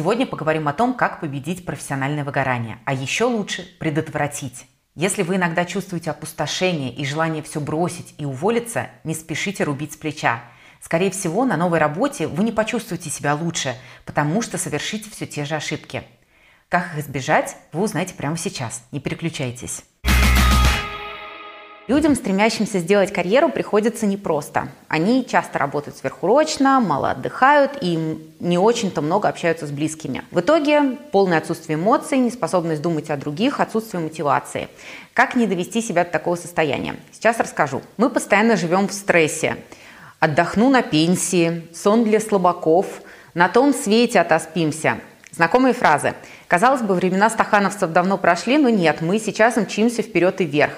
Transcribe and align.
Сегодня 0.00 0.24
поговорим 0.24 0.66
о 0.66 0.72
том, 0.72 0.94
как 0.94 1.20
победить 1.20 1.66
профессиональное 1.66 2.24
выгорание, 2.24 2.78
а 2.86 2.94
еще 2.94 3.24
лучше 3.26 3.68
предотвратить. 3.78 4.64
Если 4.94 5.22
вы 5.22 5.36
иногда 5.36 5.66
чувствуете 5.66 6.10
опустошение 6.10 6.90
и 6.90 7.04
желание 7.04 7.42
все 7.42 7.60
бросить 7.60 8.14
и 8.16 8.24
уволиться, 8.24 8.88
не 9.04 9.14
спешите 9.14 9.62
рубить 9.62 9.92
с 9.92 9.96
плеча. 9.98 10.42
Скорее 10.80 11.10
всего, 11.10 11.44
на 11.44 11.58
новой 11.58 11.80
работе 11.80 12.28
вы 12.28 12.44
не 12.44 12.50
почувствуете 12.50 13.10
себя 13.10 13.34
лучше, 13.34 13.76
потому 14.06 14.40
что 14.40 14.56
совершите 14.56 15.10
все 15.10 15.26
те 15.26 15.44
же 15.44 15.54
ошибки. 15.54 16.02
Как 16.70 16.86
их 16.86 17.04
избежать, 17.04 17.58
вы 17.74 17.82
узнаете 17.82 18.14
прямо 18.14 18.38
сейчас. 18.38 18.82
Не 18.92 19.00
переключайтесь. 19.00 19.82
Людям, 21.90 22.14
стремящимся 22.14 22.78
сделать 22.78 23.12
карьеру, 23.12 23.48
приходится 23.48 24.06
непросто. 24.06 24.68
Они 24.86 25.26
часто 25.26 25.58
работают 25.58 25.96
сверхурочно, 25.96 26.78
мало 26.78 27.10
отдыхают 27.10 27.78
и 27.80 28.30
не 28.38 28.58
очень-то 28.58 29.02
много 29.02 29.28
общаются 29.28 29.66
с 29.66 29.72
близкими. 29.72 30.22
В 30.30 30.38
итоге 30.38 30.98
полное 31.10 31.38
отсутствие 31.38 31.76
эмоций, 31.76 32.18
неспособность 32.18 32.80
думать 32.80 33.10
о 33.10 33.16
других, 33.16 33.58
отсутствие 33.58 34.04
мотивации. 34.04 34.68
Как 35.14 35.34
не 35.34 35.48
довести 35.48 35.82
себя 35.82 36.04
до 36.04 36.12
такого 36.12 36.36
состояния? 36.36 36.94
Сейчас 37.10 37.40
расскажу. 37.40 37.82
Мы 37.96 38.08
постоянно 38.08 38.54
живем 38.54 38.86
в 38.86 38.92
стрессе. 38.92 39.56
Отдохну 40.20 40.70
на 40.70 40.82
пенсии, 40.82 41.66
сон 41.74 42.04
для 42.04 42.20
слабаков, 42.20 42.86
на 43.34 43.48
том 43.48 43.74
свете 43.74 44.20
отоспимся. 44.20 45.00
Знакомые 45.32 45.74
фразы. 45.74 46.14
Казалось 46.46 46.82
бы, 46.82 46.94
времена 46.94 47.30
стахановцев 47.30 47.90
давно 47.90 48.16
прошли, 48.16 48.58
но 48.58 48.68
нет, 48.68 49.00
мы 49.00 49.18
сейчас 49.18 49.56
мчимся 49.56 50.02
вперед 50.02 50.40
и 50.40 50.44
вверх. 50.44 50.74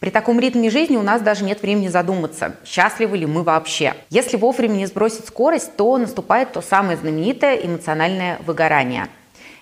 При 0.00 0.08
таком 0.08 0.40
ритме 0.40 0.70
жизни 0.70 0.96
у 0.96 1.02
нас 1.02 1.20
даже 1.20 1.44
нет 1.44 1.60
времени 1.60 1.88
задуматься, 1.88 2.56
счастливы 2.64 3.18
ли 3.18 3.26
мы 3.26 3.42
вообще. 3.42 3.94
Если 4.08 4.38
вовремя 4.38 4.72
не 4.72 4.86
сбросить 4.86 5.26
скорость, 5.26 5.76
то 5.76 5.98
наступает 5.98 6.52
то 6.52 6.62
самое 6.62 6.96
знаменитое 6.96 7.56
эмоциональное 7.56 8.38
выгорание. 8.46 9.08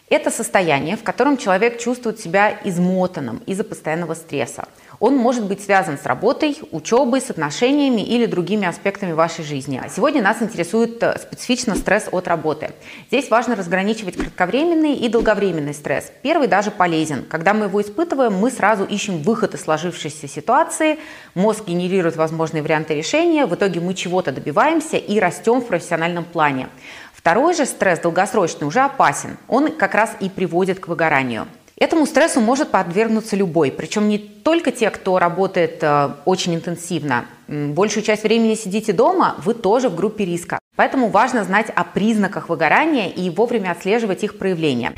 Это 0.08 0.30
состояние, 0.30 0.96
в 0.96 1.02
котором 1.02 1.38
человек 1.38 1.80
чувствует 1.80 2.20
себя 2.20 2.56
измотанным 2.62 3.42
из-за 3.46 3.64
постоянного 3.64 4.14
стресса. 4.14 4.68
Он 5.00 5.16
может 5.16 5.44
быть 5.44 5.62
связан 5.62 5.96
с 5.96 6.06
работой, 6.06 6.58
учебой, 6.72 7.20
с 7.20 7.30
отношениями 7.30 8.00
или 8.00 8.26
другими 8.26 8.66
аспектами 8.66 9.12
вашей 9.12 9.44
жизни. 9.44 9.80
Сегодня 9.94 10.22
нас 10.22 10.42
интересует 10.42 11.00
э, 11.02 11.16
специфично 11.20 11.76
стресс 11.76 12.08
от 12.10 12.26
работы. 12.26 12.72
Здесь 13.06 13.30
важно 13.30 13.54
разграничивать 13.54 14.16
кратковременный 14.16 14.94
и 14.94 15.08
долговременный 15.08 15.72
стресс. 15.72 16.10
Первый 16.22 16.48
даже 16.48 16.72
полезен. 16.72 17.24
Когда 17.28 17.54
мы 17.54 17.66
его 17.66 17.80
испытываем, 17.80 18.34
мы 18.34 18.50
сразу 18.50 18.84
ищем 18.84 19.22
выход 19.22 19.54
из 19.54 19.62
сложившейся 19.62 20.26
ситуации, 20.26 20.98
мозг 21.34 21.66
генерирует 21.66 22.16
возможные 22.16 22.64
варианты 22.64 22.94
решения, 22.94 23.46
в 23.46 23.54
итоге 23.54 23.78
мы 23.80 23.94
чего-то 23.94 24.32
добиваемся 24.32 24.96
и 24.96 25.20
растем 25.20 25.60
в 25.60 25.66
профессиональном 25.66 26.24
плане. 26.24 26.68
Второй 27.12 27.54
же 27.54 27.66
стресс 27.66 28.00
долгосрочный 28.00 28.66
уже 28.66 28.80
опасен. 28.80 29.36
Он 29.48 29.70
как 29.70 29.94
раз 29.94 30.16
и 30.18 30.28
приводит 30.28 30.80
к 30.80 30.88
выгоранию. 30.88 31.46
Этому 31.80 32.06
стрессу 32.06 32.40
может 32.40 32.70
подвергнуться 32.70 33.36
любой, 33.36 33.70
причем 33.70 34.08
не 34.08 34.18
только 34.18 34.72
те, 34.72 34.90
кто 34.90 35.20
работает 35.20 35.78
э, 35.80 36.10
очень 36.24 36.56
интенсивно. 36.56 37.26
Большую 37.46 38.02
часть 38.02 38.24
времени 38.24 38.54
сидите 38.54 38.92
дома, 38.92 39.36
вы 39.44 39.54
тоже 39.54 39.88
в 39.88 39.94
группе 39.94 40.24
риска. 40.24 40.58
Поэтому 40.74 41.08
важно 41.08 41.44
знать 41.44 41.70
о 41.70 41.84
признаках 41.84 42.48
выгорания 42.48 43.08
и 43.08 43.30
вовремя 43.30 43.70
отслеживать 43.70 44.24
их 44.24 44.38
проявления. 44.38 44.92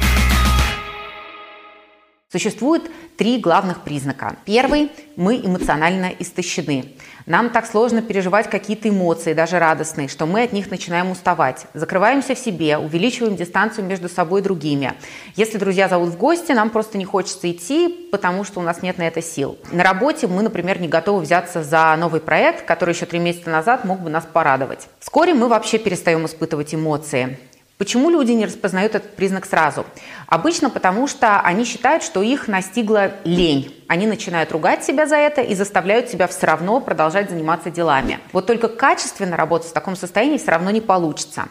Существует 2.32 2.88
три 3.16 3.38
главных 3.38 3.80
признака. 3.80 4.36
Первый– 4.44 4.92
мы 5.16 5.38
эмоционально 5.38 6.12
истощены. 6.20 6.92
Нам 7.26 7.50
так 7.50 7.66
сложно 7.66 8.02
переживать 8.02 8.48
какие-то 8.48 8.88
эмоции, 8.88 9.34
даже 9.34 9.58
радостные, 9.58 10.06
что 10.06 10.26
мы 10.26 10.44
от 10.44 10.52
них 10.52 10.70
начинаем 10.70 11.10
уставать. 11.10 11.66
Закрываемся 11.74 12.36
в 12.36 12.38
себе, 12.38 12.78
увеличиваем 12.78 13.34
дистанцию 13.34 13.84
между 13.84 14.08
собой 14.08 14.42
и 14.42 14.44
другими. 14.44 14.94
Если 15.34 15.58
друзья 15.58 15.88
зовут 15.88 16.10
в 16.10 16.18
гости, 16.18 16.52
нам 16.52 16.70
просто 16.70 16.98
не 16.98 17.04
хочется 17.04 17.50
идти, 17.50 18.08
потому 18.12 18.44
что 18.44 18.60
у 18.60 18.62
нас 18.62 18.80
нет 18.80 18.96
на 18.98 19.08
это 19.08 19.20
сил. 19.20 19.58
На 19.72 19.82
работе 19.82 20.28
мы, 20.28 20.42
например, 20.42 20.80
не 20.80 20.86
готовы 20.86 21.22
взяться 21.22 21.64
за 21.64 21.96
новый 21.98 22.20
проект, 22.20 22.64
который 22.64 22.94
еще 22.94 23.06
три 23.06 23.18
месяца 23.18 23.50
назад 23.50 23.84
мог 23.84 23.98
бы 23.98 24.08
нас 24.08 24.24
порадовать. 24.24 24.86
Вскоре 25.00 25.34
мы 25.34 25.48
вообще 25.48 25.78
перестаем 25.78 26.24
испытывать 26.26 26.76
эмоции. 26.76 27.40
Почему 27.80 28.10
люди 28.10 28.32
не 28.32 28.44
распознают 28.44 28.94
этот 28.94 29.16
признак 29.16 29.46
сразу? 29.46 29.86
Обычно 30.26 30.68
потому, 30.68 31.08
что 31.08 31.40
они 31.40 31.64
считают, 31.64 32.02
что 32.02 32.20
их 32.20 32.46
настигла 32.46 33.12
лень. 33.24 33.74
Они 33.88 34.06
начинают 34.06 34.52
ругать 34.52 34.84
себя 34.84 35.06
за 35.06 35.16
это 35.16 35.40
и 35.40 35.54
заставляют 35.54 36.10
себя 36.10 36.26
все 36.26 36.46
равно 36.46 36.82
продолжать 36.82 37.30
заниматься 37.30 37.70
делами. 37.70 38.18
Вот 38.34 38.46
только 38.46 38.68
качественно 38.68 39.34
работать 39.34 39.70
в 39.70 39.72
таком 39.72 39.96
состоянии 39.96 40.36
все 40.36 40.50
равно 40.50 40.70
не 40.70 40.82
получится. 40.82 41.48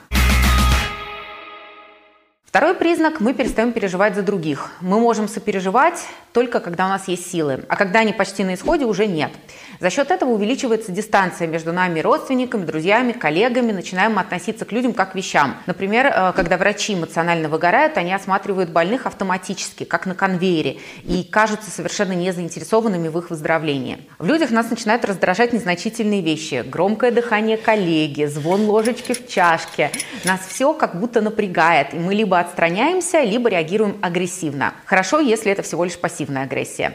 Второй 2.50 2.74
признак– 2.74 3.20
мы 3.20 3.36
перестаем 3.36 3.74
переживать 3.74 4.16
за 4.16 4.24
других. 4.24 4.72
Мы 4.82 5.00
можем 5.00 5.28
сопереживать 5.28 6.04
только 6.34 6.60
когда 6.60 6.86
у 6.86 6.90
нас 6.90 7.08
есть 7.08 7.30
силы, 7.32 7.66
а 7.68 7.76
когда 7.76 8.00
они 8.00 8.14
почти 8.14 8.44
на 8.44 8.54
исходе, 8.54 8.86
уже 8.86 9.08
нет. 9.08 9.32
За 9.80 9.90
счет 9.90 10.12
этого 10.12 10.32
увеличивается 10.32 10.92
дистанция 10.92 11.48
между 11.48 11.74
нами, 11.74 12.02
родственниками, 12.02 12.66
друзьями, 12.66 13.14
коллегами, 13.14 13.72
начинаем 13.72 14.20
относиться 14.20 14.66
к 14.66 14.72
людям 14.72 14.94
как 14.94 15.14
к 15.14 15.16
вещам. 15.16 15.56
Например, 15.66 16.08
э, 16.08 16.34
когда 16.36 16.58
врачи 16.58 16.94
эмоционально 16.94 17.50
выгорают, 17.50 17.98
они 17.98 18.14
осматривают 18.14 18.70
больных 18.70 19.06
автоматически, 19.06 19.86
как 19.86 20.06
на 20.06 20.16
конвейере, 20.16 20.78
и 21.04 21.24
кажутся 21.24 21.72
совершенно 21.72 22.12
не 22.12 22.31
заинтересованными 22.31 23.08
в 23.08 23.18
их 23.18 23.30
выздоровлении. 23.30 24.00
В 24.20 24.26
людях 24.26 24.52
нас 24.52 24.70
начинают 24.70 25.06
раздражать 25.06 25.54
незначительные 25.54 26.22
вещи. 26.22 26.64
Громкое 26.68 27.12
дыхание 27.12 27.58
коллеги, 27.58 28.26
звон 28.26 28.66
ложечки 28.66 29.14
в 29.14 29.28
чашке. 29.28 29.92
Нас 30.26 30.42
все 30.48 30.74
как 30.74 31.00
будто 31.00 31.22
напрягает, 31.22 31.94
и 31.94 31.98
мы 31.98 32.14
либо 32.14 32.38
отстраняемся, 32.39 33.22
либо 33.22 33.50
реагируем 33.50 33.97
агрессивно. 34.01 34.73
Хорошо, 34.85 35.19
если 35.19 35.51
это 35.51 35.61
всего 35.61 35.83
лишь 35.83 35.97
пассивная 35.97 36.44
агрессия. 36.44 36.94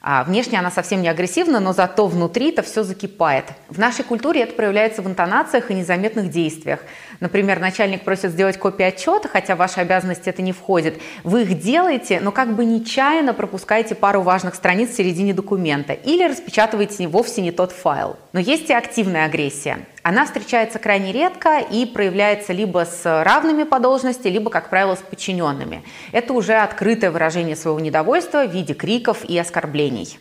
А 0.00 0.22
внешне 0.22 0.58
она 0.60 0.70
совсем 0.70 1.02
не 1.02 1.08
агрессивна, 1.08 1.58
но 1.58 1.72
зато 1.72 2.06
внутри 2.06 2.50
это 2.50 2.62
все 2.62 2.84
закипает. 2.84 3.46
В 3.68 3.78
нашей 3.78 4.04
культуре 4.04 4.42
это 4.42 4.54
проявляется 4.54 5.02
в 5.02 5.08
интонациях 5.08 5.70
и 5.70 5.74
незаметных 5.74 6.30
действиях. 6.30 6.80
Например, 7.18 7.58
начальник 7.58 8.04
просит 8.04 8.30
сделать 8.30 8.58
копию 8.58 8.88
отчета, 8.88 9.28
хотя 9.28 9.56
в 9.56 9.58
ваши 9.58 9.80
обязанности 9.80 10.28
это 10.28 10.40
не 10.40 10.52
входит. 10.52 11.00
Вы 11.24 11.42
их 11.42 11.60
делаете, 11.60 12.20
но 12.22 12.30
как 12.30 12.54
бы 12.54 12.64
нечаянно 12.64 13.34
пропускаете 13.34 13.96
пару 13.96 14.22
важных 14.22 14.54
страниц 14.54 14.90
в 14.90 14.96
середине 14.96 15.34
документа 15.34 15.94
или 15.94 16.28
распечатываете 16.28 17.08
вовсе 17.08 17.42
не 17.42 17.50
тот 17.50 17.72
файл. 17.72 18.16
Но 18.32 18.38
есть 18.38 18.70
и 18.70 18.74
активная 18.74 19.24
агрессия. 19.24 19.80
Она 20.02 20.24
встречается 20.24 20.78
крайне 20.78 21.12
редко 21.12 21.58
и 21.58 21.84
проявляется 21.86 22.52
либо 22.52 22.84
с 22.84 23.04
равными 23.24 23.64
по 23.64 23.78
должности, 23.78 24.28
либо, 24.28 24.50
как 24.50 24.70
правило, 24.70 24.94
с 24.94 25.00
подчиненными. 25.00 25.82
Это 26.12 26.32
уже 26.32 26.54
открытое 26.54 27.10
выражение 27.10 27.56
своего 27.56 27.80
недовольства 27.80 28.46
в 28.46 28.52
виде 28.52 28.74
криков 28.74 29.24
и 29.24 29.36
оскорблений. 29.38 30.18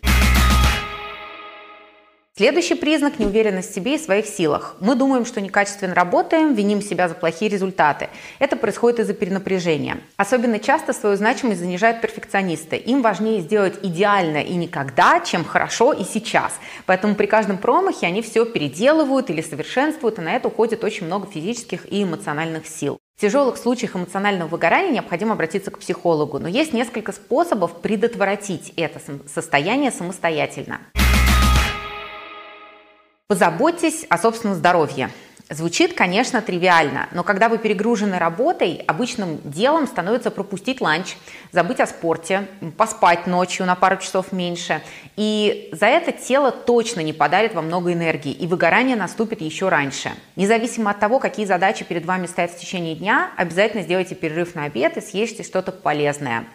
Следующий 2.37 2.75
признак– 2.75 3.17
неуверенность 3.17 3.71
в 3.71 3.73
себе 3.73 3.95
и 3.95 3.97
своих 3.97 4.27
силах. 4.27 4.75
Мы 4.79 4.93
думаем, 4.93 5.25
что 5.25 5.41
некачественно 5.41 5.95
работаем, 5.95 6.53
виним 6.53 6.83
себя 6.83 7.09
за 7.09 7.15
плохие 7.15 7.49
результаты. 7.49 8.09
Это 8.37 8.55
происходит 8.55 8.99
из-за 8.99 9.15
перенапряжения. 9.15 9.97
Особенно 10.17 10.59
часто 10.59 10.93
свою 10.93 11.15
значимость 11.15 11.61
занижают 11.61 11.99
перфекционисты. 11.99 12.75
Им 12.75 13.01
важнее 13.01 13.41
сделать 13.41 13.79
идеально 13.81 14.43
и 14.43 14.53
никогда, 14.53 15.19
чем 15.19 15.43
хорошо 15.43 15.93
и 15.93 16.03
сейчас. 16.03 16.53
Поэтому 16.85 17.15
при 17.15 17.25
каждом 17.25 17.57
промахе 17.57 18.05
они 18.05 18.21
все 18.21 18.45
переделывают 18.45 19.31
или 19.31 19.41
совершенствуют, 19.41 20.19
и 20.19 20.21
на 20.21 20.35
это 20.35 20.49
уходит 20.49 20.83
очень 20.83 21.07
много 21.07 21.25
физических 21.25 21.91
и 21.91 22.03
эмоциональных 22.03 22.67
сил. 22.67 22.99
В 23.17 23.21
тяжелых 23.21 23.57
случаях 23.57 23.95
эмоционального 23.95 24.47
выгорания 24.47 24.91
необходимо 24.91 25.33
обратиться 25.33 25.71
к 25.71 25.79
психологу, 25.79 26.37
но 26.37 26.47
есть 26.47 26.71
несколько 26.71 27.13
способов 27.13 27.81
предотвратить 27.81 28.73
это 28.77 29.01
состояние 29.25 29.89
самостоятельно. 29.89 30.81
Позаботьтесь 33.29 34.05
о 34.07 34.17
собственном 34.17 34.55
здоровье. 34.55 35.09
Звучит, 35.49 35.93
конечно, 35.93 36.41
тривиально, 36.41 37.09
но 37.11 37.25
когда 37.25 37.49
вы 37.49 37.57
перегружены 37.57 38.17
работой, 38.19 38.81
обычным 38.87 39.41
делом 39.43 39.85
становится 39.85 40.31
пропустить 40.31 40.79
ланч, 40.79 41.17
забыть 41.51 41.81
о 41.81 41.87
спорте, 41.87 42.47
поспать 42.77 43.27
ночью 43.27 43.65
на 43.65 43.75
пару 43.75 43.97
часов 43.97 44.31
меньше. 44.31 44.81
И 45.17 45.67
за 45.73 45.87
это 45.87 46.13
тело 46.13 46.51
точно 46.51 47.01
не 47.01 47.11
подарит 47.11 47.53
вам 47.53 47.65
много 47.65 47.91
энергии, 47.91 48.31
и 48.31 48.47
выгорание 48.47 48.95
наступит 48.95 49.41
еще 49.41 49.67
раньше. 49.67 50.13
Независимо 50.37 50.91
от 50.91 51.01
того, 51.01 51.19
какие 51.19 51.45
задачи 51.45 51.83
перед 51.83 52.05
вами 52.05 52.27
стоят 52.27 52.51
в 52.51 52.57
течение 52.57 52.95
дня, 52.95 53.31
обязательно 53.35 53.83
сделайте 53.83 54.15
перерыв 54.15 54.55
на 54.55 54.63
обед 54.63 54.95
и 54.95 55.01
съешьте 55.01 55.43
что-то 55.43 55.73
полезное. 55.73 56.45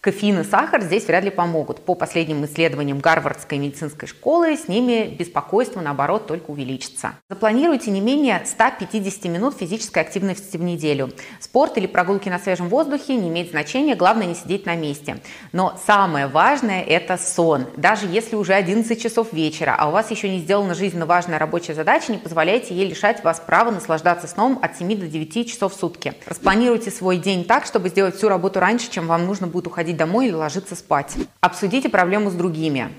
Кофеин 0.00 0.38
и 0.38 0.44
сахар 0.44 0.80
здесь 0.80 1.08
вряд 1.08 1.24
ли 1.24 1.30
помогут. 1.30 1.80
По 1.84 1.96
последним 1.96 2.44
исследованиям 2.44 3.00
Гарвардской 3.00 3.58
медицинской 3.58 4.06
школы 4.06 4.56
с 4.56 4.68
ними 4.68 5.12
беспокойство, 5.18 5.80
наоборот, 5.80 6.28
только 6.28 6.52
увеличится. 6.52 7.14
Запланируйте 7.28 7.90
не 7.90 8.00
менее 8.00 8.40
150 8.46 9.24
минут 9.24 9.56
физической 9.58 9.98
активности 9.98 10.56
в 10.56 10.62
неделю. 10.62 11.10
Спорт 11.40 11.78
или 11.78 11.88
прогулки 11.88 12.28
на 12.28 12.38
свежем 12.38 12.68
воздухе 12.68 13.16
не 13.16 13.28
имеет 13.28 13.50
значения, 13.50 13.96
главное 13.96 14.28
не 14.28 14.36
сидеть 14.36 14.66
на 14.66 14.76
месте. 14.76 15.20
Но 15.50 15.76
самое 15.84 16.28
важное– 16.28 16.82
это 16.88 17.16
сон. 17.16 17.66
Даже 17.76 18.06
если 18.06 18.36
уже 18.36 18.54
11 18.54 19.02
часов 19.02 19.32
вечера, 19.32 19.74
а 19.76 19.88
у 19.88 19.90
вас 19.90 20.12
еще 20.12 20.28
не 20.28 20.38
сделана 20.38 20.76
жизненно 20.76 21.06
важная 21.06 21.40
рабочая 21.40 21.74
задача, 21.74 22.12
не 22.12 22.18
позволяйте 22.18 22.72
ей 22.72 22.88
лишать 22.88 23.24
вас 23.24 23.40
права 23.44 23.72
наслаждаться 23.72 24.28
сном 24.28 24.60
от 24.62 24.76
7 24.76 24.96
до 24.96 25.08
9 25.08 25.50
часов 25.50 25.74
в 25.74 25.80
сутки. 25.80 26.14
Распланируйте 26.24 26.92
свой 26.92 27.16
день 27.16 27.44
так, 27.44 27.66
чтобы 27.66 27.88
сделать 27.88 28.14
всю 28.14 28.28
работу 28.28 28.60
раньше, 28.60 28.88
чем 28.92 29.08
вам 29.08 29.26
нужно 29.26 29.48
будет 29.48 29.66
уходить 29.66 29.87
домой 29.92 30.26
или 30.26 30.34
ложиться 30.34 30.74
спать. 30.74 31.14
Обсудите 31.40 31.88
проблему 31.88 32.30
с 32.30 32.34
другими. 32.34 32.90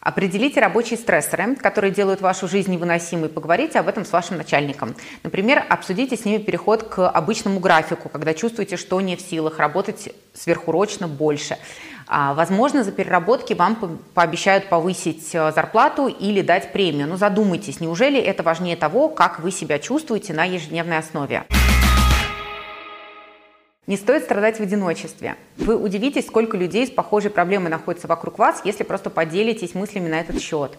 Определите 0.00 0.60
рабочие 0.60 0.96
стрессоры, 0.96 1.56
которые 1.56 1.92
делают 1.92 2.20
вашу 2.20 2.46
жизнь 2.46 2.70
невыносимой. 2.70 3.28
Поговорите 3.28 3.80
об 3.80 3.88
этом 3.88 4.04
с 4.04 4.12
вашим 4.12 4.36
начальником. 4.36 4.94
Например, 5.24 5.64
обсудите 5.68 6.16
с 6.16 6.24
ними 6.24 6.38
переход 6.38 6.84
к 6.84 7.08
обычному 7.08 7.58
графику, 7.58 8.08
когда 8.08 8.32
чувствуете, 8.32 8.76
что 8.76 9.00
не 9.00 9.16
в 9.16 9.20
силах 9.20 9.58
работать 9.58 10.14
сверхурочно 10.34 11.08
больше. 11.08 11.58
А, 12.06 12.32
возможно, 12.32 12.84
за 12.84 12.92
переработки 12.92 13.52
вам 13.52 14.00
пообещают 14.14 14.68
повысить 14.70 15.34
э, 15.34 15.52
зарплату 15.52 16.06
или 16.06 16.40
дать 16.40 16.72
премию. 16.72 17.06
Но 17.06 17.16
задумайтесь, 17.16 17.80
неужели 17.80 18.18
это 18.18 18.42
важнее 18.42 18.76
того, 18.76 19.10
как 19.10 19.40
вы 19.40 19.50
себя 19.50 19.78
чувствуете 19.78 20.32
на 20.32 20.44
ежедневной 20.44 20.98
основе? 20.98 21.44
Не 23.88 23.96
стоит 23.96 24.24
страдать 24.24 24.58
в 24.58 24.60
одиночестве. 24.60 25.36
Вы 25.56 25.74
удивитесь, 25.74 26.26
сколько 26.26 26.58
людей 26.58 26.86
с 26.86 26.90
похожей 26.90 27.30
проблемой 27.30 27.70
находится 27.70 28.06
вокруг 28.06 28.38
вас, 28.38 28.60
если 28.62 28.84
просто 28.84 29.08
поделитесь 29.08 29.74
мыслями 29.74 30.08
на 30.10 30.20
этот 30.20 30.42
счет. 30.42 30.78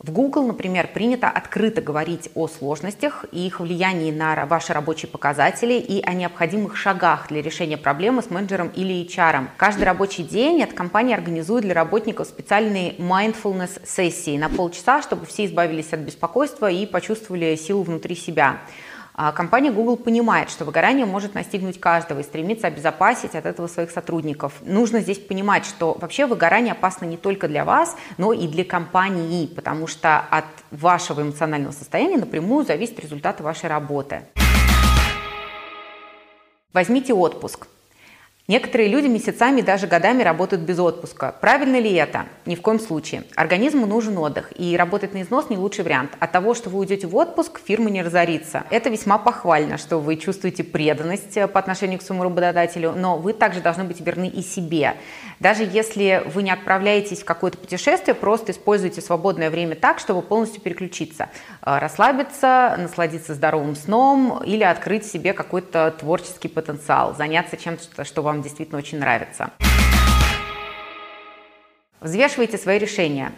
В 0.00 0.10
Google, 0.10 0.48
например, 0.48 0.88
принято 0.88 1.28
открыто 1.28 1.80
говорить 1.80 2.30
о 2.34 2.48
сложностях 2.48 3.24
и 3.30 3.46
их 3.46 3.60
влиянии 3.60 4.10
на 4.10 4.44
ваши 4.46 4.72
рабочие 4.72 5.08
показатели 5.08 5.74
и 5.74 6.02
о 6.02 6.14
необходимых 6.14 6.76
шагах 6.76 7.28
для 7.28 7.42
решения 7.42 7.78
проблемы 7.78 8.22
с 8.22 8.30
менеджером 8.30 8.72
или 8.74 9.06
HR. 9.06 9.46
Каждый 9.56 9.84
рабочий 9.84 10.24
день 10.24 10.62
эта 10.62 10.74
компания 10.74 11.14
организует 11.14 11.62
для 11.62 11.74
работников 11.74 12.26
специальные 12.26 12.96
mindfulness 12.96 13.86
сессии 13.86 14.36
на 14.36 14.48
полчаса, 14.48 15.00
чтобы 15.00 15.26
все 15.26 15.44
избавились 15.44 15.92
от 15.92 16.00
беспокойства 16.00 16.68
и 16.68 16.86
почувствовали 16.86 17.54
силу 17.54 17.84
внутри 17.84 18.16
себя. 18.16 18.58
А 19.14 19.30
компания 19.32 19.70
Google 19.70 19.96
понимает, 19.96 20.48
что 20.48 20.64
выгорание 20.64 21.04
может 21.04 21.34
настигнуть 21.34 21.78
каждого 21.78 22.20
и 22.20 22.22
стремится 22.22 22.68
обезопасить 22.68 23.34
от 23.34 23.44
этого 23.44 23.66
своих 23.66 23.90
сотрудников. 23.90 24.54
Нужно 24.62 25.00
здесь 25.00 25.18
понимать, 25.18 25.66
что 25.66 25.96
вообще 26.00 26.26
выгорание 26.26 26.72
опасно 26.72 27.04
не 27.04 27.18
только 27.18 27.46
для 27.46 27.64
вас, 27.66 27.94
но 28.16 28.32
и 28.32 28.48
для 28.48 28.64
компании, 28.64 29.46
потому 29.46 29.86
что 29.86 30.18
от 30.18 30.46
вашего 30.70 31.20
эмоционального 31.20 31.72
состояния 31.72 32.16
напрямую 32.16 32.64
зависит 32.64 32.98
результат 33.00 33.40
вашей 33.42 33.68
работы. 33.68 34.22
Возьмите 36.72 37.12
отпуск. 37.12 37.66
Некоторые 38.48 38.88
люди 38.88 39.06
месяцами, 39.06 39.60
даже 39.60 39.86
годами 39.86 40.24
работают 40.24 40.64
без 40.64 40.80
отпуска. 40.80 41.32
Правильно 41.40 41.78
ли 41.78 41.92
это? 41.94 42.26
Ни 42.44 42.56
в 42.56 42.60
коем 42.60 42.80
случае. 42.80 43.22
Организму 43.36 43.86
нужен 43.86 44.18
отдых, 44.18 44.50
и 44.56 44.76
работать 44.76 45.14
на 45.14 45.22
износ 45.22 45.48
не 45.48 45.56
лучший 45.56 45.84
вариант. 45.84 46.16
От 46.18 46.32
того, 46.32 46.54
что 46.54 46.68
вы 46.68 46.80
уйдете 46.80 47.06
в 47.06 47.14
отпуск, 47.14 47.60
фирма 47.64 47.88
не 47.88 48.02
разорится. 48.02 48.64
Это 48.70 48.90
весьма 48.90 49.18
похвально, 49.18 49.78
что 49.78 49.98
вы 49.98 50.16
чувствуете 50.16 50.64
преданность 50.64 51.36
э, 51.36 51.46
по 51.46 51.60
отношению 51.60 52.00
к 52.00 52.02
своему 52.02 52.24
работодателю, 52.24 52.94
но 52.96 53.16
вы 53.16 53.32
также 53.32 53.60
должны 53.60 53.84
быть 53.84 54.00
верны 54.00 54.26
и 54.26 54.42
себе. 54.42 54.96
Даже 55.38 55.62
если 55.62 56.24
вы 56.34 56.42
не 56.42 56.50
отправляетесь 56.50 57.22
в 57.22 57.24
какое-то 57.24 57.58
путешествие, 57.58 58.16
просто 58.16 58.50
используйте 58.50 59.00
свободное 59.02 59.50
время 59.50 59.76
так, 59.76 60.00
чтобы 60.00 60.20
полностью 60.20 60.60
переключиться, 60.60 61.28
э, 61.64 61.78
расслабиться, 61.78 62.74
насладиться 62.76 63.34
здоровым 63.34 63.76
сном 63.76 64.42
или 64.44 64.64
открыть 64.64 65.06
себе 65.06 65.32
какой-то 65.32 65.94
творческий 65.96 66.48
потенциал, 66.48 67.14
заняться 67.14 67.56
чем-то, 67.56 68.04
что 68.04 68.22
вам 68.22 68.31
вам 68.32 68.42
действительно 68.42 68.78
очень 68.78 68.98
нравится. 68.98 69.50
Взвешивайте 72.00 72.58
свои 72.58 72.78
решения. 72.78 73.32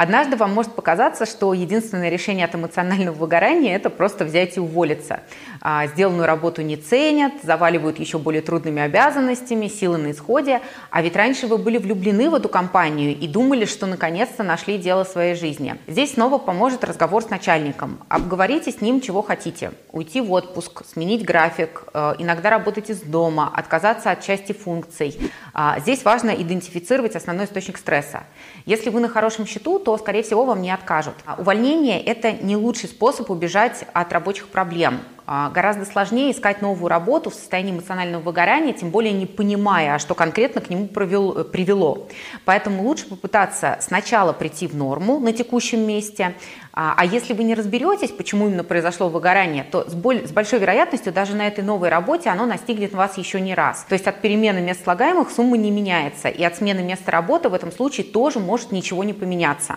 Однажды 0.00 0.34
вам 0.36 0.54
может 0.54 0.72
показаться, 0.72 1.26
что 1.26 1.52
единственное 1.52 2.08
решение 2.08 2.46
от 2.46 2.54
эмоционального 2.54 3.14
выгорания– 3.14 3.76
это 3.76 3.90
просто 3.90 4.24
взять 4.24 4.56
и 4.56 4.60
уволиться. 4.60 5.20
А, 5.60 5.88
сделанную 5.88 6.26
работу 6.26 6.62
не 6.62 6.76
ценят, 6.76 7.34
заваливают 7.42 7.98
еще 7.98 8.16
более 8.16 8.40
трудными 8.40 8.80
обязанностями, 8.80 9.68
силы 9.68 9.98
на 9.98 10.12
исходе. 10.12 10.62
А 10.88 11.02
ведь 11.02 11.16
раньше 11.16 11.46
вы 11.46 11.58
были 11.58 11.76
влюблены 11.76 12.30
в 12.30 12.34
эту 12.34 12.48
компанию 12.48 13.14
и 13.14 13.28
думали, 13.28 13.66
что 13.66 13.84
наконец-то 13.84 14.42
нашли 14.42 14.78
дело 14.78 15.04
своей 15.04 15.34
жизни. 15.34 15.76
Здесь 15.86 16.14
снова 16.14 16.38
поможет 16.38 16.82
разговор 16.82 17.22
с 17.22 17.28
начальником. 17.28 17.98
Обговорите 18.08 18.72
с 18.72 18.80
ним, 18.80 19.02
чего 19.02 19.20
хотите. 19.20 19.72
Уйти 19.92 20.22
в 20.22 20.32
отпуск, 20.32 20.82
сменить 20.86 21.26
график, 21.26 21.84
э, 21.92 22.14
иногда 22.20 22.48
работать 22.48 22.88
из 22.88 23.02
дома, 23.02 23.52
отказаться 23.54 24.10
от 24.12 24.22
части 24.22 24.52
функций. 24.52 25.30
А, 25.52 25.78
здесь 25.80 26.06
важно 26.06 26.30
идентифицировать 26.30 27.16
основной 27.16 27.44
источник 27.44 27.76
стресса. 27.76 28.22
Если 28.64 28.88
вы 28.88 29.00
на 29.00 29.08
хорошем 29.10 29.46
счету, 29.46 29.78
то, 29.78 29.89
скорее 29.98 30.22
всего, 30.22 30.44
вам 30.44 30.62
не 30.62 30.70
откажут. 30.70 31.14
А 31.26 31.34
увольнение– 31.40 32.00
это 32.04 32.32
не 32.32 32.56
лучший 32.56 32.88
способ 32.88 33.30
убежать 33.30 33.84
от 33.92 34.12
рабочих 34.12 34.48
проблем. 34.48 35.00
А, 35.26 35.50
гораздо 35.50 35.84
сложнее 35.84 36.32
искать 36.32 36.62
новую 36.62 36.88
работу 36.88 37.30
в 37.30 37.34
состоянии 37.34 37.72
эмоционального 37.72 38.22
выгорания, 38.22 38.72
тем 38.72 38.90
более 38.90 39.12
не 39.12 39.26
понимая, 39.26 39.98
что 39.98 40.14
конкретно 40.14 40.60
к 40.60 40.70
нему 40.70 40.86
провел, 40.86 41.38
э, 41.38 41.44
привело. 41.44 42.08
Поэтому 42.44 42.82
лучше 42.82 43.06
попытаться 43.06 43.78
сначала 43.80 44.32
прийти 44.32 44.66
в 44.66 44.74
норму 44.74 45.18
на 45.18 45.32
текущем 45.32 45.80
месте, 45.86 46.34
а, 46.72 46.94
а 46.96 47.04
если 47.04 47.32
вы 47.32 47.44
не 47.44 47.54
разберетесь, 47.54 48.10
почему 48.10 48.46
именно 48.48 48.64
произошло 48.64 49.08
выгорание, 49.08 49.64
то 49.64 49.88
с, 49.88 49.94
боль, 49.94 50.26
с 50.26 50.30
большой 50.30 50.60
вероятностью 50.60 51.12
даже 51.12 51.34
на 51.34 51.46
этой 51.46 51.64
новой 51.64 51.88
работе 51.88 52.30
оно 52.30 52.46
настигнет 52.46 52.92
вас 52.92 53.18
еще 53.18 53.40
не 53.40 53.54
раз. 53.54 53.84
То 53.88 53.94
есть 53.94 54.06
от 54.06 54.20
перемены 54.20 54.60
мест 54.60 54.84
слагаемых 54.84 55.30
сумма 55.30 55.56
не 55.56 55.70
меняется, 55.70 56.28
и 56.28 56.42
от 56.44 56.56
смены 56.56 56.82
места 56.82 57.10
работы 57.10 57.48
в 57.48 57.54
этом 57.54 57.72
случае 57.72 58.06
тоже 58.06 58.38
может 58.38 58.72
ничего 58.72 59.02
не 59.04 59.12
поменяться. 59.12 59.76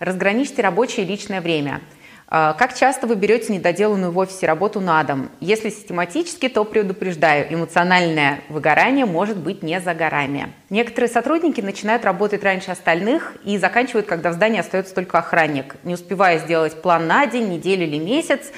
Разграничьте 0.00 0.62
рабочее 0.62 1.06
и 1.06 1.08
личное 1.08 1.40
время. 1.40 1.80
А, 2.34 2.54
как 2.54 2.74
часто 2.74 3.06
вы 3.06 3.14
берете 3.14 3.52
недоделанную 3.52 4.10
в 4.10 4.16
офисе 4.16 4.46
работу 4.46 4.80
на 4.80 5.04
дом? 5.04 5.28
Если 5.40 5.68
систематически, 5.68 6.48
то 6.48 6.64
предупреждаю, 6.64 7.52
эмоциональное 7.52 8.40
выгорание 8.48 9.04
может 9.04 9.36
быть 9.36 9.62
не 9.62 9.78
за 9.80 9.92
горами. 9.92 10.50
Некоторые 10.70 11.10
сотрудники 11.10 11.60
начинают 11.60 12.06
работать 12.06 12.42
раньше 12.42 12.70
остальных 12.70 13.36
и 13.44 13.58
заканчивают, 13.58 14.06
когда 14.06 14.30
в 14.30 14.32
здании 14.32 14.60
остается 14.60 14.94
только 14.94 15.18
охранник. 15.18 15.76
Не 15.84 15.92
успевая 15.92 16.38
сделать 16.38 16.80
план 16.80 17.06
на 17.06 17.26
день, 17.26 17.50
неделю 17.50 17.84
или 17.84 17.98
месяц, 17.98 18.50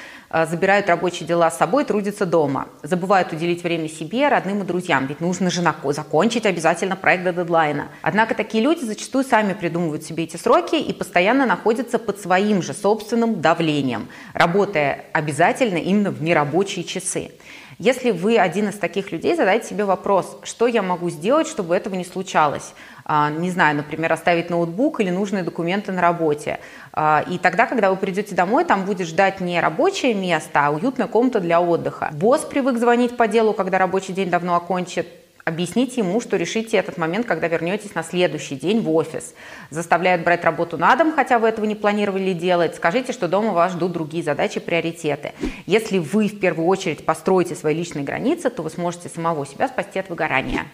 забирают 0.50 0.88
рабочие 0.88 1.28
дела 1.28 1.48
с 1.48 1.58
собой, 1.58 1.84
трудятся 1.84 2.26
дома. 2.26 2.66
Забывают 2.82 3.32
уделить 3.32 3.62
время 3.62 3.88
себе, 3.88 4.28
родным 4.28 4.62
и 4.62 4.66
друзьям, 4.66 5.06
ведь 5.06 5.20
нужно 5.20 5.48
же 5.48 5.62
закончить 5.90 6.44
обязательно 6.44 6.96
проект 6.96 7.22
до 7.22 7.32
дедлайна. 7.32 7.86
Однако 8.02 8.34
такие 8.34 8.62
люди 8.62 8.84
зачастую 8.84 9.24
сами 9.24 9.52
придумывают 9.52 10.02
себе 10.02 10.24
эти 10.24 10.36
сроки 10.36 10.74
и 10.74 10.92
постоянно 10.92 11.46
находятся 11.46 12.00
под 12.00 12.18
своим 12.20 12.62
же 12.62 12.74
собственным 12.74 13.40
давлением, 13.40 14.08
работая 14.32 15.04
обязательно 15.12 15.78
именно 15.78 16.10
в 16.10 16.20
нерабочие 16.20 16.84
часы. 16.84 17.30
Если 17.78 18.10
вы 18.10 18.38
один 18.38 18.68
из 18.68 18.76
таких 18.76 19.10
людей, 19.12 19.34
задайте 19.34 19.68
себе 19.68 19.84
вопрос, 19.84 20.38
что 20.42 20.66
я 20.66 20.82
могу 20.82 21.10
сделать, 21.10 21.46
чтобы 21.46 21.74
этого 21.74 21.94
не 21.94 22.04
случалось. 22.04 22.74
А, 23.04 23.30
не 23.30 23.50
знаю, 23.50 23.76
например, 23.76 24.12
оставить 24.12 24.48
ноутбук 24.48 25.00
или 25.00 25.10
нужные 25.10 25.42
документы 25.42 25.92
на 25.92 26.00
работе. 26.00 26.60
А, 26.92 27.24
и 27.28 27.38
тогда, 27.38 27.66
когда 27.66 27.90
вы 27.90 27.96
придете 27.96 28.34
домой, 28.34 28.64
там 28.64 28.84
будет 28.84 29.06
ждать 29.08 29.40
не 29.40 29.60
рабочее 29.60 30.14
место, 30.14 30.66
а 30.66 30.70
уютная 30.70 31.06
комната 31.06 31.40
для 31.40 31.60
отдыха. 31.60 32.10
Босс 32.12 32.42
привык 32.42 32.78
звонить 32.78 33.16
по 33.16 33.26
делу, 33.28 33.52
когда 33.52 33.78
рабочий 33.78 34.12
день 34.12 34.30
давно 34.30 34.54
окончен, 34.56 35.04
Объясните 35.44 36.00
ему, 36.00 36.22
что 36.22 36.38
решите 36.38 36.78
этот 36.78 36.96
момент, 36.96 37.26
когда 37.26 37.48
вернетесь 37.48 37.94
на 37.94 38.02
следующий 38.02 38.56
день 38.56 38.80
в 38.80 38.90
офис. 38.90 39.34
Заставляют 39.68 40.24
брать 40.24 40.42
работу 40.42 40.78
на 40.78 40.96
дом, 40.96 41.12
хотя 41.12 41.38
вы 41.38 41.48
этого 41.48 41.66
не 41.66 41.74
планировали 41.74 42.32
делать. 42.32 42.76
Скажите, 42.76 43.12
что 43.12 43.28
дома 43.28 43.52
вас 43.52 43.72
ждут 43.72 43.92
другие 43.92 44.24
задачи, 44.24 44.58
приоритеты. 44.58 45.32
Если 45.66 45.98
вы 45.98 46.28
в 46.28 46.40
первую 46.40 46.66
очередь 46.66 47.04
построите 47.04 47.54
свои 47.54 47.74
личные 47.74 48.06
границы, 48.06 48.48
то 48.48 48.62
вы 48.62 48.70
сможете 48.70 49.10
самого 49.10 49.44
себя 49.44 49.68
спасти 49.68 49.98
от 49.98 50.08
выгорания. 50.08 50.64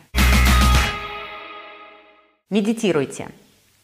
Медитируйте. 2.49 3.27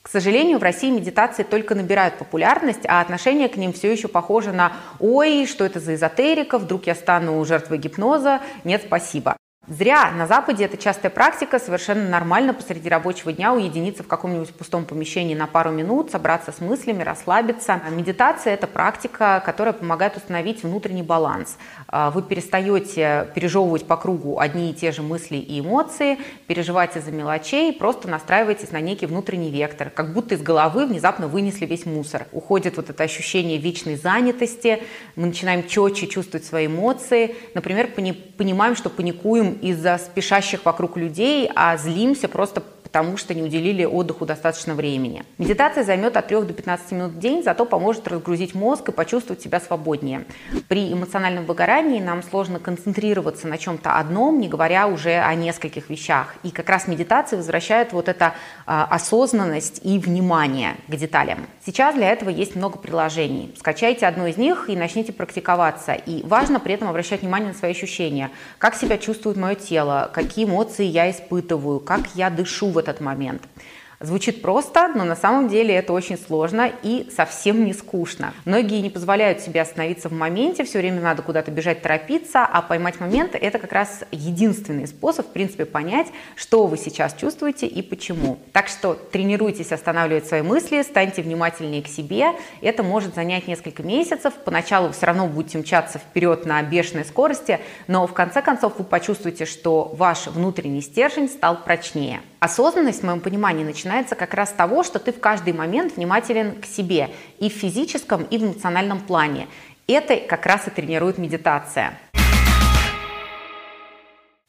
К 0.02 0.08
сожалению, 0.08 0.60
в 0.60 0.62
России 0.62 0.90
медитации 0.90 1.42
только 1.42 1.74
набирают 1.74 2.14
популярность, 2.14 2.86
а 2.86 3.00
отношение 3.00 3.48
к 3.48 3.56
ним 3.56 3.72
все 3.72 3.90
еще 3.90 4.06
похоже 4.06 4.52
на 4.52 4.72
«Ой, 5.00 5.46
что 5.46 5.64
это 5.64 5.80
за 5.80 5.96
эзотерика? 5.96 6.58
Вдруг 6.58 6.86
я 6.86 6.94
стану 6.94 7.44
жертвой 7.44 7.78
гипноза? 7.78 8.40
Нет, 8.62 8.82
спасибо». 8.86 9.35
Зря. 9.68 10.12
На 10.12 10.28
Западе 10.28 10.64
это 10.64 10.76
частая 10.76 11.10
практика, 11.10 11.58
совершенно 11.58 12.08
нормально 12.08 12.54
посреди 12.54 12.88
рабочего 12.88 13.32
дня 13.32 13.52
уединиться 13.52 14.04
в 14.04 14.06
каком-нибудь 14.06 14.54
пустом 14.54 14.84
помещении 14.84 15.34
на 15.34 15.48
пару 15.48 15.72
минут, 15.72 16.12
собраться 16.12 16.52
с 16.52 16.60
мыслями, 16.60 17.02
расслабиться. 17.02 17.80
Медитация– 17.90 18.54
это 18.54 18.68
практика, 18.68 19.42
которая 19.44 19.72
помогает 19.72 20.16
установить 20.16 20.62
внутренний 20.62 21.02
баланс. 21.02 21.58
А, 21.88 22.12
вы 22.12 22.22
перестаете 22.22 23.28
пережевывать 23.34 23.88
по 23.88 23.96
кругу 23.96 24.38
одни 24.38 24.70
и 24.70 24.72
те 24.72 24.92
же 24.92 25.02
мысли 25.02 25.36
и 25.36 25.58
эмоции, 25.58 26.18
переживать 26.46 26.96
из-за 26.96 27.10
мелочей, 27.10 27.72
просто 27.72 28.06
настраиваетесь 28.06 28.70
на 28.70 28.80
некий 28.80 29.06
внутренний 29.06 29.50
вектор, 29.50 29.90
как 29.90 30.12
будто 30.12 30.36
из 30.36 30.42
головы 30.42 30.86
внезапно 30.86 31.26
вынесли 31.26 31.66
весь 31.66 31.86
мусор. 31.86 32.28
Уходит 32.30 32.76
вот 32.76 32.88
это 32.88 33.02
ощущение 33.02 33.58
вечной 33.58 33.96
занятости, 33.96 34.84
мы 35.16 35.26
начинаем 35.26 35.66
четче 35.66 36.06
чувствовать 36.06 36.46
свои 36.46 36.68
эмоции, 36.68 37.34
например, 37.54 37.88
понимаем, 37.88 38.76
что 38.76 38.90
паникуем 38.90 39.55
из-за 39.60 39.98
спешащих 39.98 40.64
вокруг 40.64 40.96
людей, 40.96 41.50
а 41.54 41.76
злимся 41.76 42.28
просто 42.28 42.62
потому 42.96 43.18
что 43.18 43.34
не 43.34 43.42
уделили 43.42 43.84
отдыху 43.84 44.24
достаточно 44.24 44.74
времени. 44.74 45.22
Медитация 45.36 45.84
займет 45.84 46.16
от 46.16 46.28
3 46.28 46.40
до 46.44 46.54
15 46.54 46.92
минут 46.92 47.12
в 47.12 47.18
день, 47.18 47.42
зато 47.42 47.66
поможет 47.66 48.08
разгрузить 48.08 48.54
мозг 48.54 48.88
и 48.88 48.92
почувствовать 48.92 49.42
себя 49.42 49.60
свободнее. 49.60 50.24
При 50.68 50.90
эмоциональном 50.94 51.44
выгорании 51.44 52.00
нам 52.00 52.22
сложно 52.22 52.58
концентрироваться 52.58 53.48
на 53.48 53.58
чем-то 53.58 53.98
одном, 53.98 54.40
не 54.40 54.48
говоря 54.48 54.86
уже 54.86 55.18
о 55.18 55.34
нескольких 55.34 55.90
вещах. 55.90 56.36
И 56.42 56.50
как 56.50 56.70
раз 56.70 56.88
медитация 56.88 57.36
возвращает 57.36 57.92
вот 57.92 58.08
это 58.08 58.32
а, 58.64 58.86
осознанность 58.86 59.80
и 59.82 59.98
внимание 59.98 60.76
к 60.88 60.96
деталям. 60.96 61.48
Сейчас 61.66 61.96
для 61.96 62.10
этого 62.10 62.30
есть 62.30 62.56
много 62.56 62.78
приложений. 62.78 63.56
Скачайте 63.58 64.06
одно 64.06 64.26
из 64.26 64.38
них 64.38 64.70
и 64.70 64.76
начните 64.76 65.12
практиковаться. 65.12 65.92
И 65.92 66.22
важно 66.26 66.60
при 66.60 66.72
этом 66.72 66.88
обращать 66.88 67.20
внимание 67.20 67.48
на 67.48 67.54
свои 67.54 67.72
ощущения. 67.72 68.30
Как 68.56 68.74
себя 68.74 68.96
чувствует 68.96 69.36
мое 69.36 69.54
тело, 69.54 70.10
какие 70.14 70.46
эмоции 70.46 70.86
я 70.86 71.10
испытываю, 71.10 71.78
как 71.78 72.00
я 72.14 72.30
дышу 72.30 72.70
в 72.70 72.78
этот 72.88 73.00
момент. 73.00 73.42
Звучит 73.98 74.42
просто, 74.42 74.88
но 74.88 75.04
на 75.04 75.16
самом 75.16 75.48
деле 75.48 75.74
это 75.74 75.94
очень 75.94 76.18
сложно 76.18 76.70
и 76.82 77.08
совсем 77.16 77.64
не 77.64 77.72
скучно. 77.72 78.34
Многие 78.44 78.82
не 78.82 78.90
позволяют 78.90 79.40
себе 79.40 79.62
остановиться 79.62 80.10
в 80.10 80.12
моменте, 80.12 80.64
все 80.64 80.80
время 80.80 81.00
надо 81.00 81.22
куда-то 81.22 81.50
бежать, 81.50 81.80
торопиться, 81.80 82.44
а 82.44 82.60
поймать 82.60 83.00
момент– 83.00 83.34
это 83.40 83.58
как 83.58 83.72
раз 83.72 84.04
единственный 84.10 84.86
способ, 84.86 85.26
в 85.28 85.32
принципе, 85.32 85.64
понять, 85.64 86.08
что 86.34 86.66
вы 86.66 86.76
сейчас 86.76 87.14
чувствуете 87.14 87.66
и 87.66 87.80
почему. 87.80 88.38
Так 88.52 88.68
что 88.68 88.92
тренируйтесь 88.94 89.72
останавливать 89.72 90.26
свои 90.26 90.42
мысли, 90.42 90.82
станьте 90.82 91.22
внимательнее 91.22 91.82
к 91.82 91.88
себе. 91.88 92.32
Это 92.60 92.82
может 92.82 93.14
занять 93.14 93.48
несколько 93.48 93.82
месяцев. 93.82 94.34
Поначалу 94.44 94.92
все 94.92 95.06
равно 95.06 95.26
будете 95.26 95.56
мчаться 95.56 95.98
вперед 95.98 96.44
на 96.44 96.62
бешеной 96.62 97.06
скорости, 97.06 97.60
но 97.86 98.06
в 98.06 98.12
конце 98.12 98.42
концов 98.42 98.74
вы 98.76 98.84
почувствуете, 98.84 99.46
что 99.46 99.94
ваш 99.96 100.26
внутренний 100.26 100.82
стержень 100.82 101.30
стал 101.30 101.64
прочнее. 101.64 102.20
Осознанность, 102.38 103.00
в 103.00 103.06
моем 103.06 103.20
понимании, 103.20 103.64
начинается 103.64 104.14
как 104.14 104.34
раз 104.34 104.50
с 104.50 104.52
того, 104.52 104.82
что 104.82 104.98
ты 104.98 105.12
в 105.12 105.20
каждый 105.20 105.54
момент 105.54 105.96
внимателен 105.96 106.60
к 106.60 106.66
себе 106.66 107.10
и 107.38 107.48
в 107.48 107.52
физическом, 107.54 108.24
и 108.24 108.36
в 108.36 108.44
эмоциональном 108.44 109.00
плане. 109.00 109.48
Это 109.86 110.16
как 110.16 110.44
раз 110.44 110.66
и 110.66 110.70
тренирует 110.70 111.16
медитация. 111.16 111.98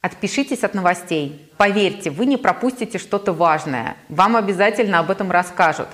Отпишитесь 0.02 0.64
от 0.64 0.74
новостей. 0.74 1.50
Поверьте, 1.56 2.10
вы 2.10 2.26
не 2.26 2.36
пропустите 2.36 2.98
что-то 2.98 3.32
важное. 3.32 3.96
Вам 4.08 4.36
обязательно 4.36 4.98
об 4.98 5.10
этом 5.10 5.30
расскажут. 5.30 5.88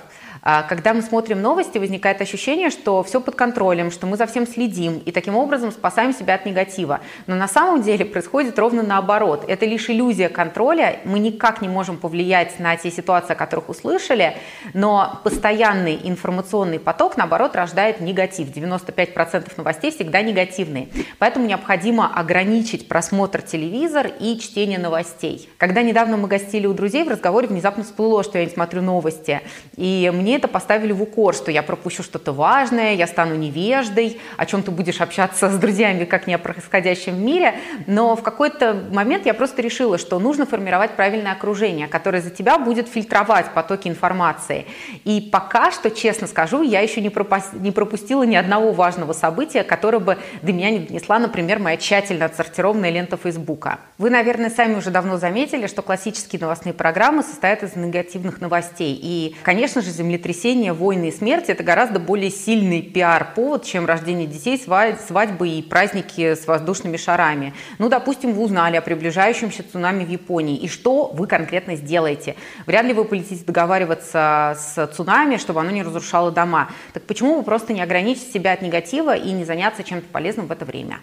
А, 0.47 0.61
когда 0.61 0.93
мы 0.93 1.01
смотрим 1.01 1.41
новости, 1.41 1.79
возникает 1.79 2.21
ощущение, 2.21 2.69
что 2.69 3.01
все 3.01 3.19
под 3.19 3.33
контролем, 3.33 3.89
что 3.89 4.05
мы 4.05 4.15
за 4.15 4.27
всем 4.27 4.45
следим 4.45 4.99
и 5.03 5.11
таким 5.11 5.35
образом 5.35 5.71
спасаем 5.71 6.13
себя 6.13 6.35
от 6.35 6.45
негатива. 6.45 6.99
Но 7.25 7.35
на 7.35 7.47
самом 7.47 7.81
деле 7.81 8.05
происходит 8.05 8.59
ровно 8.59 8.83
наоборот. 8.83 9.43
Это 9.47 9.65
лишь 9.65 9.89
иллюзия 9.89 10.29
контроля. 10.29 10.99
Мы 11.03 11.17
никак 11.17 11.63
не 11.63 11.67
можем 11.67 11.97
повлиять 11.97 12.59
на 12.59 12.77
те 12.77 12.91
ситуации, 12.91 13.33
о 13.33 13.35
которых 13.35 13.69
услышали, 13.69 14.37
но 14.75 15.19
постоянный 15.23 15.99
информационный 16.03 16.79
поток, 16.79 17.17
наоборот, 17.17 17.55
рождает 17.55 17.99
негатив. 17.99 18.49
95% 18.49 19.51
новостей 19.57 19.89
всегда 19.89 20.21
негативные. 20.21 20.89
Поэтому 21.17 21.47
необходимо 21.47 22.07
ограничить 22.15 22.87
просмотр 22.87 23.41
телевизора 23.41 24.11
и 24.19 24.37
чтение 24.39 24.77
новостей. 24.77 25.49
Когда 25.57 25.81
недавно 25.81 26.17
мы 26.17 26.27
гостили 26.27 26.67
у 26.67 26.73
друзей, 26.73 27.03
в 27.03 27.09
разговоре 27.09 27.47
внезапно 27.47 27.83
всплыло, 27.83 28.23
что 28.23 28.37
я 28.37 28.45
не 28.45 28.51
смотрю 28.51 28.83
новости. 28.83 29.41
И 29.75 30.11
мне 30.13 30.34
это 30.35 30.47
поставили 30.47 30.91
в 30.91 31.01
укор, 31.01 31.33
что 31.33 31.51
я 31.51 31.63
пропущу 31.63 32.03
что-то 32.03 32.31
важное, 32.31 32.93
я 32.93 33.07
стану 33.07 33.35
невеждой, 33.35 34.19
о 34.37 34.45
чем 34.45 34.63
ты 34.63 34.71
будешь 34.71 35.01
общаться 35.01 35.49
с 35.55 35.57
друзьями, 35.57 36.05
как 36.05 36.27
не 36.27 36.33
о 36.33 36.37
происходящем 36.37 37.23
мире. 37.23 37.55
Но 37.87 38.15
в 38.15 38.23
какой-то 38.23 38.85
момент 38.91 39.25
я 39.25 39.33
просто 39.33 39.61
решила, 39.61 39.97
что 39.97 40.19
нужно 40.19 40.45
формировать 40.45 40.91
правильное 40.91 41.31
окружение, 41.31 41.87
которое 41.87 42.21
за 42.21 42.29
тебя 42.29 42.57
будет 42.57 42.87
фильтровать 42.87 43.51
потоки 43.53 43.87
информации. 43.87 44.65
И 45.03 45.29
пока 45.31 45.71
что, 45.71 45.89
честно 45.89 46.27
скажу, 46.27 46.61
я 46.61 46.81
еще 46.81 47.01
не, 47.01 47.09
пропас... 47.09 47.51
не 47.53 47.71
пропустила 47.71 48.23
ни 48.23 48.35
одного 48.35 48.71
важного 48.71 49.13
события, 49.13 49.63
которое 49.63 49.99
бы 49.99 50.17
до 50.41 50.53
меня 50.53 50.71
не 50.71 50.79
донесла, 50.79 51.19
например, 51.19 51.59
моя 51.59 51.77
тщательно 51.77 52.25
отсортированная 52.25 52.89
лента 52.89 53.17
Фейсбука. 53.17 53.79
Вы, 53.97 54.09
наверное, 54.09 54.49
сами 54.49 54.75
уже 54.75 54.91
давно 54.91 55.17
заметили, 55.17 55.67
что 55.67 55.81
классические 55.81 56.41
новостные 56.41 56.73
программы 56.73 57.23
состоят 57.23 57.63
из 57.63 57.75
негативных 57.75 58.41
новостей. 58.41 58.99
И, 59.01 59.35
конечно 59.43 59.81
же, 59.81 59.89
землетрясение 59.89 60.24
землетрясения, 60.25 60.73
войны 60.73 61.09
и 61.09 61.11
смерти– 61.11 61.45
это 61.51 61.63
гораздо 61.63 61.99
более 61.99 62.31
сильный 62.31 62.81
пиар-повод, 62.81 63.63
чем 63.63 63.85
рождение 63.85 64.25
детей, 64.25 64.57
свадьбы 64.57 65.49
и 65.49 65.61
праздники 65.61 66.33
с 66.33 66.47
воздушными 66.47 66.97
шарами. 66.97 67.53
Ну, 67.77 67.89
допустим, 67.89 68.33
вы 68.33 68.43
узнали 68.43 68.75
о 68.75 68.81
приближающемся 68.81 69.63
цунами 69.69 70.03
в 70.03 70.09
Японии. 70.09 70.57
И 70.57 70.67
что 70.67 71.11
вы 71.13 71.27
конкретно 71.27 71.75
сделаете? 71.75 72.35
Вряд 72.65 72.85
ли 72.85 72.93
вы 72.93 73.05
полетите 73.05 73.45
договариваться 73.45 74.57
с 74.57 74.87
цунами, 74.95 75.37
чтобы 75.37 75.59
оно 75.59 75.69
не 75.69 75.83
разрушало 75.83 76.31
дома. 76.31 76.69
Так 76.93 77.03
почему 77.03 77.37
вы 77.37 77.43
просто 77.43 77.73
не 77.73 77.81
ограничите 77.81 78.31
себя 78.31 78.53
от 78.53 78.61
негатива 78.61 79.15
и 79.15 79.31
не 79.31 79.45
заняться 79.45 79.83
чем-то 79.83 80.07
полезным 80.11 80.47
в 80.47 80.51
это 80.51 80.65
время? 80.65 80.99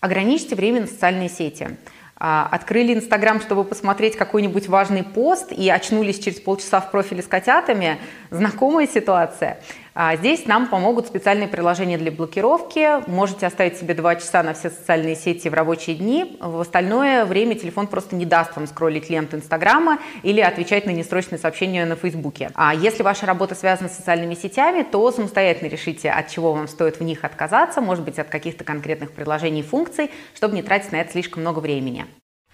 Ограничьте 0.00 0.56
время 0.56 0.82
на 0.82 0.86
социальные 0.88 1.28
сети. 1.28 1.78
А, 2.18 2.48
открыли 2.50 2.94
Инстаграм, 2.94 3.40
чтобы 3.40 3.64
посмотреть 3.64 4.16
какой-нибудь 4.16 4.68
важный 4.68 5.02
пост 5.02 5.52
и 5.52 5.68
очнулись 5.68 6.18
через 6.18 6.40
полчаса 6.40 6.80
в 6.80 6.90
профиле 6.90 7.22
с 7.22 7.26
котятами. 7.26 7.98
Знакомая 8.30 8.86
ситуация. 8.86 9.60
А, 9.98 10.14
здесь 10.14 10.44
нам 10.44 10.66
помогут 10.66 11.06
специальные 11.06 11.48
приложения 11.48 11.96
для 11.96 12.12
блокировки. 12.12 13.08
Можете 13.10 13.46
оставить 13.46 13.78
себе 13.78 13.94
два 13.94 14.14
часа 14.16 14.42
на 14.42 14.52
все 14.52 14.68
социальные 14.68 15.16
сети 15.16 15.48
в 15.48 15.54
рабочие 15.54 15.96
дни. 15.96 16.36
В 16.38 16.60
остальное 16.60 17.24
время 17.24 17.54
телефон 17.54 17.86
просто 17.86 18.14
не 18.14 18.26
даст 18.26 18.54
вам 18.56 18.66
скроллить 18.66 19.08
ленту 19.08 19.36
Инстаграма 19.38 19.98
или 20.22 20.42
отвечать 20.42 20.84
на 20.84 20.90
несрочные 20.90 21.38
сообщения 21.38 21.86
на 21.86 21.96
Фейсбуке. 21.96 22.50
А 22.56 22.74
если 22.74 23.02
ваша 23.02 23.24
работа 23.24 23.54
связана 23.54 23.88
с 23.88 23.96
социальными 23.96 24.34
сетями, 24.34 24.82
то 24.82 25.10
самостоятельно 25.10 25.70
решите, 25.70 26.10
от 26.10 26.28
чего 26.28 26.52
вам 26.52 26.68
стоит 26.68 27.00
в 27.00 27.02
них 27.02 27.24
отказаться, 27.24 27.80
может 27.80 28.04
быть, 28.04 28.18
от 28.18 28.28
каких-то 28.28 28.64
конкретных 28.64 29.12
приложений 29.12 29.60
и 29.60 29.62
функций, 29.62 30.10
чтобы 30.34 30.56
не 30.56 30.62
тратить 30.62 30.92
на 30.92 30.96
это 30.96 31.12
слишком 31.12 31.40
много 31.40 31.60
времени. 31.60 32.04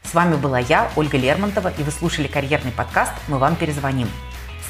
С 0.05 0.15
вами 0.15 0.37
была 0.37 0.61
я, 0.61 0.89
Ольга 0.95 1.19
Лермонтова, 1.19 1.73
и 1.77 1.83
вы 1.83 1.91
слушали 1.91 2.29
карьерный 2.29 2.71
подкаст 2.71 3.13
«Мы 3.27 3.39
вам 3.39 3.57
перезвоним». 3.57 4.07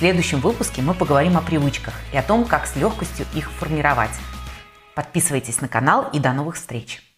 Следующем 0.03 0.41
выпуске 0.41 0.83
мы 0.83 0.95
поговорим 0.95 1.37
о 1.37 1.43
привычках 1.43 1.95
и 2.13 2.17
о 2.17 2.25
том, 2.25 2.45
как 2.45 2.67
с 2.67 2.75
легкостью 2.75 3.25
их 3.37 3.53
формировать. 3.53 4.11
Подписывайтесь 4.97 5.61
на 5.61 5.69
канал 5.69 6.11
и 6.13 6.19
до 6.19 6.33
новых 6.33 6.57
встреч! 6.57 7.12